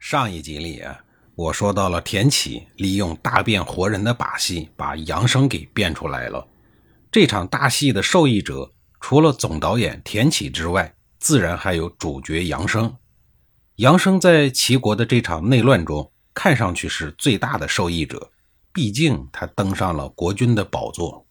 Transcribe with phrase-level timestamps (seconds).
[0.00, 0.98] 上一集里啊，
[1.34, 6.48] 我说到了田启利用大变活人的把戏，把杨生给变出来了。
[7.12, 12.96] 这场大戏的受益者，除了总导演田启之外，自然还有主角杨生。
[13.76, 18.32] 杨生在齐国的这场内乱中，看上去是最大的受益者，
[18.72, 21.26] 毕竟他登上了国君的宝座。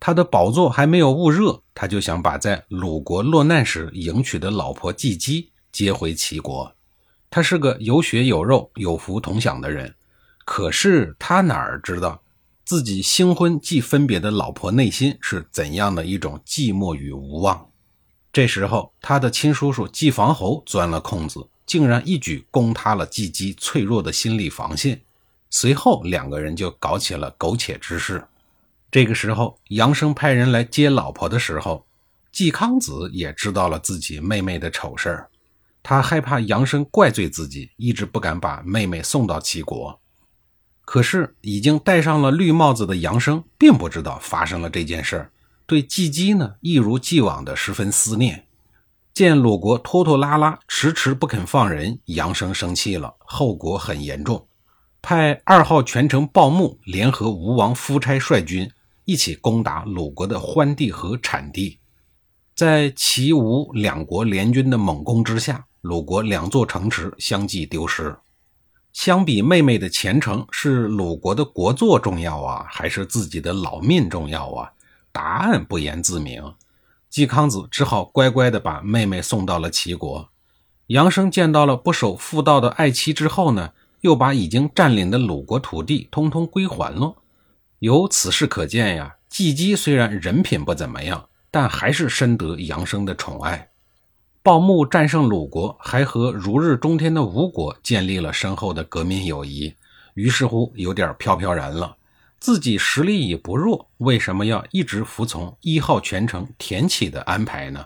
[0.00, 6.74] 他的宝座还没有焐热，他就想把在鲁国落难时迎娶的老婆季姬接回齐国。
[7.30, 9.94] 他是个有血有肉、有福同享的人，
[10.44, 12.20] 可是他哪儿知道
[12.64, 17.68] 自己新婚即分别的老婆内心是怎样的一种寂寞与无望？
[18.32, 25.00] 这时候，他的亲叔叔季房侯钻了空子，竟然一举攻塌了季姬脆弱的心理防线。
[25.50, 28.24] 随后，两个人就搞起了苟且之事。
[28.90, 31.84] 这个时候，杨生派人来接老婆的时候，
[32.30, 35.28] 季康子也知道了自己妹妹的丑事儿。
[35.82, 40.00] 他害怕杨生怪罪自己，一直不敢把妹妹送到齐国。
[40.82, 45.30] 可是已经戴上了绿帽子的杨生，并不知道发生了这件事儿，
[45.64, 48.44] 对季姬呢一如既往的十分思念。
[49.14, 54.46] 见鲁国拖拖拉拉，迟迟不肯放人，杨生生气了，后果很严重，
[55.00, 58.70] 派二号权臣鲍牧联合吴王夫差率军，
[59.04, 61.78] 一起攻打鲁国的欢地和产地。
[62.54, 65.66] 在齐吴两国联军的猛攻之下。
[65.82, 68.14] 鲁国两座城池相继丢失。
[68.92, 74.72] 相比妹妹的前程，是鲁国的国祚重要啊，还是自己的老命重要啊？
[75.10, 76.54] 答案不言自明。
[77.08, 80.28] 季康子只好乖乖地把妹妹送到了齐国。
[80.88, 83.72] 杨生见到了不守妇道的爱妻之后呢，
[84.02, 87.14] 又把已经占领的鲁国土地通通归还了。
[87.78, 93.69] 由此事可见呀，季姬虽然人品不怎么样，但还是深得杨生的宠爱。
[94.42, 99.74] 鲍牧战胜鲁国，还和如日中天的吴国建立了深厚的革命友谊，
[100.14, 101.98] 于是乎有点飘飘然了。
[102.38, 107.84] 自己实力已不弱，为什么要一直服从一号权臣田启的安排呢？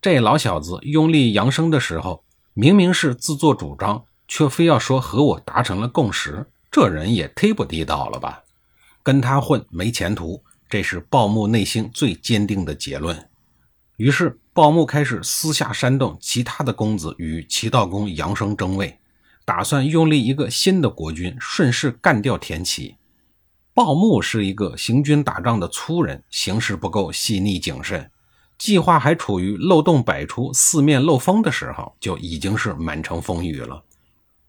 [0.00, 2.24] 这老小子拥立杨生的时候，
[2.54, 8.42] 明明是自作主张，却非要说和我达成了共识，这人也忒不地道了吧？
[9.02, 13.28] 跟他混没前途，这是鲍牧内心最坚定的结论。
[13.98, 14.38] 于是。
[14.54, 18.98] 鲍牧开始私下煽动其他的公子与齐悼公杨生争位，
[19.46, 22.96] 打算拥立一个新的国君，顺势干掉田齐。
[23.72, 28.10] 鲍牧是一个行军打仗的粗人，行事不够细腻谨慎，
[28.58, 33.82] 计划还处于漏洞百出、四面漏风的时候，就已经是满城风雨了。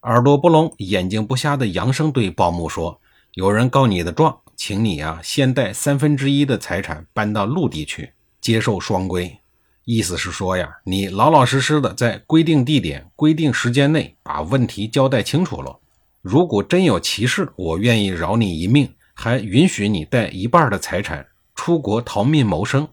[0.02, 3.00] 耳朵不聋、眼睛不瞎的杨生对鲍牧说
[3.36, 8.12] ：“有人告你的状，请你啊，先带三分之一的财产搬到陆地去，
[8.42, 9.40] 接受双规。”
[9.86, 15.80] 意思是说呀，你老老实实的在规定地点、规定时间内把问题交代清楚了。
[16.22, 22.88] 如果真有歧视，我愿意饶你一命，还允许你带一半的财产出国逃命谋生。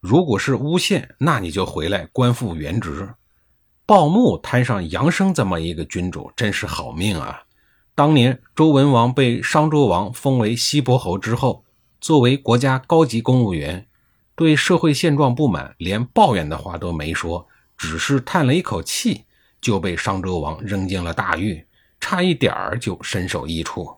[0.00, 3.08] 如果是诬陷，那你就回来官复原职。
[3.86, 7.44] 鲍牧摊上杨生这么一个君主，真是好命啊！
[7.94, 11.64] 当年周文王被商纣王封为西伯侯之后，
[11.98, 13.85] 作为国家高级公务员。
[14.36, 19.24] 对社会现状不满，连抱怨的话都没说，只是叹了一口气，
[19.60, 21.66] 就被商纣王扔进了大狱，
[21.98, 23.96] 差一点儿就身首异处。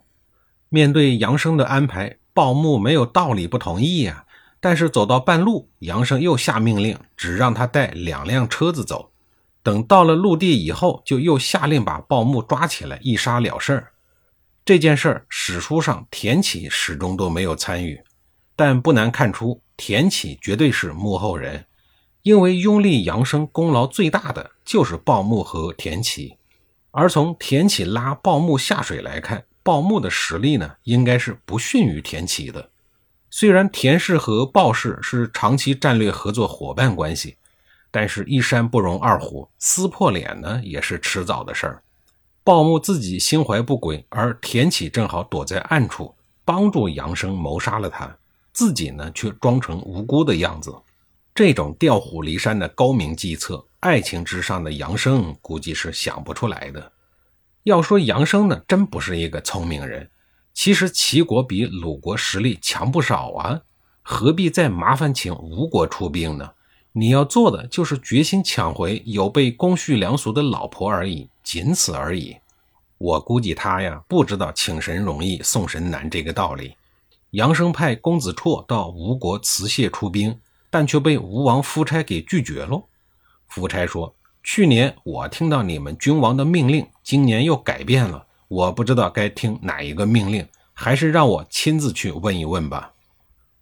[0.69, 4.25] 面对杨生的安排，鲍牧没有道理不同意呀。
[4.61, 9.13] 但是走到半路，杨生又下命令，只让他带两辆车子走。
[9.63, 13.93] 等到了陆地以后，就又下令把鲍牧抓起来，一杀了事儿。
[14.65, 18.01] 这件事儿史书上田启始终都没有参与，
[18.59, 19.63] 但不难看出。
[19.77, 21.65] 田启绝对是幕后人，
[22.23, 26.37] 因为拥立杨生功劳最大的就是鲍牧和田启。
[26.91, 32.71] 而从田启拉鲍牧下水来看，鲍牧的实力呢，应该是不逊于田启的。
[33.31, 37.37] 虽然田氏和鲍氏是长期战略合作伙伴关系，
[37.93, 41.85] 但是一山不容二虎，撕破脸呢也是迟早的事儿。
[42.43, 48.17] 鲍牧自己心怀不轨，而田启正好躲在暗处帮助杨生谋杀了他。
[48.59, 50.75] 自己呢，却装成无辜的样子，
[51.33, 56.91] 这种调虎离山的高明计策，爱情之上的杨生估计是想不出来的。
[57.63, 60.11] 要说杨生呢，真不是一个聪明人。
[60.55, 63.61] 其实齐国比鲁国实力强不少啊，
[64.03, 66.51] 何必再麻烦请吴国出兵呢？
[66.91, 72.37] 你要做的就是决心抢回有被公序良俗的老婆而已，仅此而已。
[72.99, 76.75] 我估计他呀，不知道请神容易送神难这个道理。
[77.33, 80.41] 杨生派公子绰到吴国辞谢出兵，
[80.71, 82.83] 但却被吴王夫差给拒绝了。
[83.49, 92.95] 夫差说：“去年我听到你们君王的命令，今年又改变了。”我不知道该听哪一个命令，还是让我亲自去问一问吧。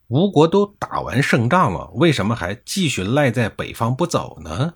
[0.06, 4.74] 吴国都打完胜仗了，为什么还继续赖在北方不走呢？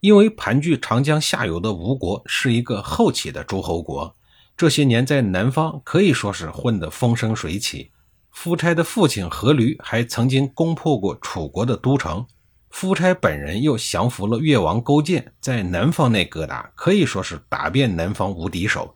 [0.00, 4.16] 因为盘踞长江下游的吴国是一个后起的诸侯国，
[4.56, 7.92] 这些年在南方可以说是混得风生水起。
[8.34, 12.26] 夫差的父亲阖闾还曾经攻破过楚国的都城，
[12.68, 18.94] 夫差本人又降服了越王勾践，在南方内疙瘩可以说是打遍南方无敌手。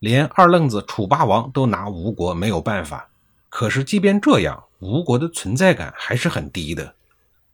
[0.00, 3.08] 连二愣子楚霸王都拿吴国没有办法，
[3.48, 6.94] 可是即便这样，吴国的存在感还是很低的。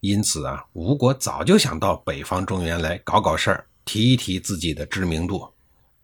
[0.01, 5.47] 因此啊，吴国早就想到北方中原来搞搞事儿，提一提自己的知名度。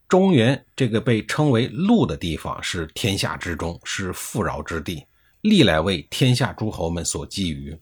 [0.07, 5.05] 中原这个被称为“陆”的地方，是天下之中，是富饶之地，
[5.45, 7.79] 历来为天下诸侯们所觊觎。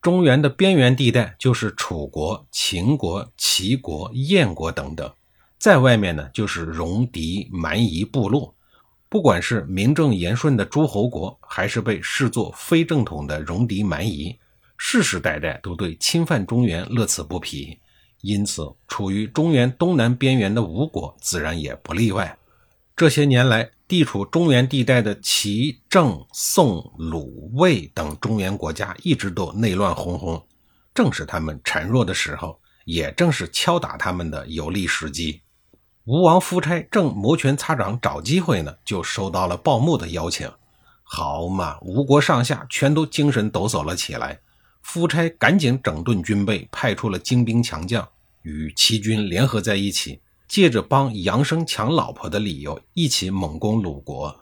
[0.00, 5.12] 中原的边缘地带就是楚国、秦国、齐国、燕国等等。
[5.58, 8.54] 在外面呢，就是戎狄蛮夷部落，
[9.10, 14.34] 不管是名正言顺的诸侯国，还是被视作非正统的戎狄蛮夷，
[14.78, 17.78] 世世代代都对侵犯中原乐此不疲。
[18.22, 22.38] 因此，处于中原东南边缘的吴国自然也不例外。
[23.02, 30.40] 这些年来，地处中原地带的齐、郑、宋、鲁、魏等中原国家一直都内乱哄哄，
[30.94, 35.40] 正是他们孱弱的时候，也正是敲打他们的有利时机。
[36.04, 40.48] 吴王夫差正摩拳擦掌找机会呢，就收到了鲍牧的邀请。
[41.02, 44.38] 好嘛，吴国上下全都精神抖擞了起来。
[44.80, 48.08] 夫差赶紧整顿军备，派出了精兵强将，
[48.42, 50.20] 与齐军联合在一起，
[50.52, 54.38] 借着帮杨生抢老婆的理由，一起猛攻鲁国。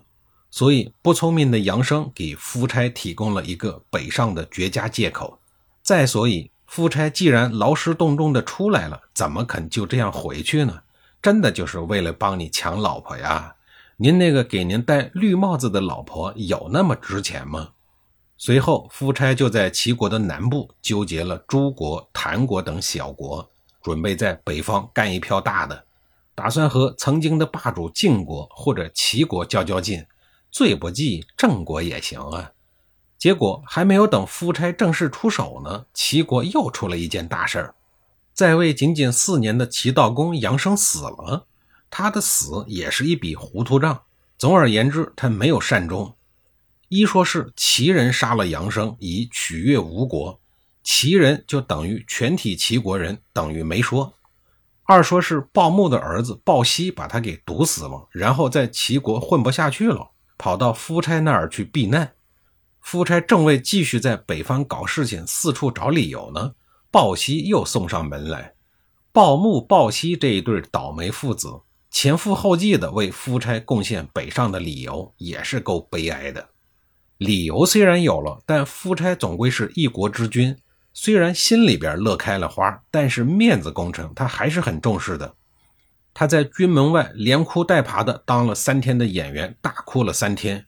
[0.50, 5.38] 所以，不聪明的杨生给夫差提供了一个北上的绝佳借口。
[5.84, 10.80] 再所以，夫差既然劳师动众的出来了，怎么肯就这样回去呢？
[11.22, 13.54] 真的就是为了帮你抢老婆呀？
[13.96, 17.68] 您那个给您戴绿帽子的老婆有那么值钱吗？
[18.36, 23.48] 随后，夫差就在齐国的南部纠结了诸国、谭国等小国，
[23.80, 25.84] 准备在北方干一票大的，
[26.34, 30.06] 打算和曾经的霸主晋国或者齐国较较劲，
[30.50, 32.52] 最不济郑国也行啊。
[33.18, 37.74] 结果还没有等夫差正式出手呢，齐国又出了一件大事儿。
[38.32, 41.46] 在位仅仅四年的齐悼公杨生死了，
[41.90, 44.02] 他的死也是一笔糊涂账。
[44.38, 46.14] 总而言之，他没有善终。
[46.88, 50.40] 一说是齐人杀了杨生以取悦吴国，
[50.82, 54.14] 齐人就等于全体齐国人，等于没说；
[54.90, 62.14] 二说是鲍牧的儿子鲍熙把他给毒死了，然后在齐国混不下去了，跑到夫差那儿去避难。
[62.80, 66.54] 夫差正为继续在北方搞事情四处找理由呢。
[66.90, 68.54] 鲍熙又送上门来，
[69.12, 71.60] 鲍牧、鲍熙这一对倒霉父子，
[71.92, 76.48] 前赴后继的为夫差贡献北上的理由，也是够悲哀的。
[77.16, 80.56] 理由虽然有了，但夫差总归是一国之君，
[80.92, 85.34] 虽然心里边乐开了花，但是面子工程他还是很重视的。
[86.12, 90.66] 他在军门外连哭带爬的当了三天的演员，大哭了三天。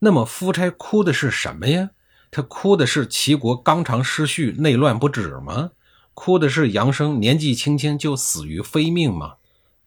[0.00, 1.90] 那么夫差哭的是什么呀？
[2.30, 5.70] 他哭的是齐国纲常失序、内乱不止吗？
[6.14, 9.34] 哭的是杨生年纪轻轻就死于非命吗？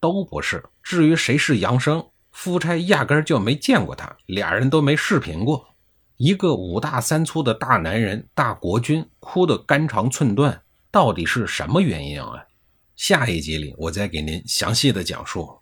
[0.00, 0.64] 都不是。
[0.82, 5.68] 至于谁是杨生，夫差压根就没见过他，俩人都没视频过。
[6.18, 12.44] 一个五大三粗的大男人、大国君，哭得肝肠寸断，到底是什么原因啊？
[12.96, 15.57] 下一集里我再给您详细的讲述。